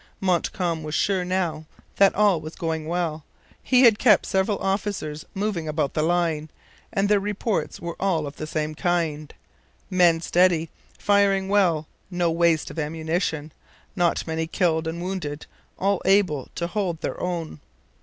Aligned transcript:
Montcalm 0.19 0.81
was 0.81 0.95
sure 0.95 1.23
now 1.23 1.65
that 1.97 2.15
all 2.15 2.41
was 2.41 2.55
going 2.55 2.87
well. 2.87 3.23
He 3.61 3.83
had 3.83 3.99
kept 3.99 4.25
several 4.25 4.57
officers 4.57 5.25
moving 5.35 5.67
about 5.67 5.93
the 5.93 6.01
line, 6.01 6.49
and 6.91 7.07
their 7.07 7.19
reports 7.19 7.79
were 7.79 7.95
all 7.99 8.25
of 8.25 8.37
the 8.37 8.47
same 8.47 8.73
kind 8.73 9.31
'men 9.91 10.19
steady, 10.21 10.69
firing 10.97 11.49
well, 11.49 11.87
no 12.09 12.31
waste 12.31 12.71
of 12.71 12.79
ammunition, 12.79 13.51
not 13.95 14.25
many 14.25 14.47
killed 14.47 14.87
and 14.87 15.03
wounded, 15.03 15.45
all 15.77 16.01
able 16.03 16.47
to 16.55 16.65
hold 16.65 17.01
their 17.01 17.21
own.' 17.21 17.59